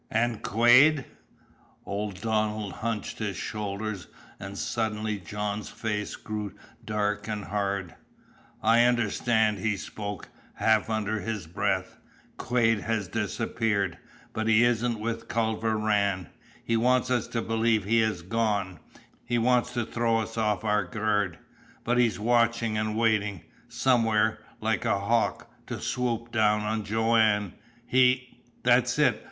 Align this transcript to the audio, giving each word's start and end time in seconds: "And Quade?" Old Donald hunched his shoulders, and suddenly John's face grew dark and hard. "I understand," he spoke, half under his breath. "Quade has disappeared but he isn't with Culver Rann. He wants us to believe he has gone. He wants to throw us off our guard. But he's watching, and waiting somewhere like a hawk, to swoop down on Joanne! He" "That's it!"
"And 0.09 0.41
Quade?" 0.41 1.05
Old 1.85 2.21
Donald 2.21 2.73
hunched 2.81 3.19
his 3.19 3.37
shoulders, 3.37 4.07
and 4.39 4.57
suddenly 4.57 5.19
John's 5.19 5.69
face 5.69 6.15
grew 6.15 6.55
dark 6.83 7.27
and 7.27 7.45
hard. 7.45 7.93
"I 8.63 8.81
understand," 8.85 9.59
he 9.59 9.77
spoke, 9.77 10.29
half 10.55 10.89
under 10.89 11.19
his 11.19 11.45
breath. 11.45 11.99
"Quade 12.37 12.79
has 12.79 13.09
disappeared 13.09 13.99
but 14.33 14.47
he 14.47 14.63
isn't 14.63 14.99
with 14.99 15.27
Culver 15.27 15.77
Rann. 15.77 16.29
He 16.65 16.75
wants 16.75 17.11
us 17.11 17.27
to 17.27 17.41
believe 17.43 17.83
he 17.83 17.99
has 17.99 18.23
gone. 18.23 18.79
He 19.23 19.37
wants 19.37 19.71
to 19.75 19.85
throw 19.85 20.17
us 20.17 20.35
off 20.35 20.63
our 20.63 20.83
guard. 20.83 21.37
But 21.83 21.99
he's 21.99 22.19
watching, 22.19 22.75
and 22.75 22.97
waiting 22.97 23.43
somewhere 23.69 24.39
like 24.59 24.83
a 24.83 24.97
hawk, 25.01 25.47
to 25.67 25.79
swoop 25.79 26.31
down 26.31 26.61
on 26.61 26.83
Joanne! 26.85 27.53
He" 27.85 28.39
"That's 28.63 28.97
it!" 28.97 29.19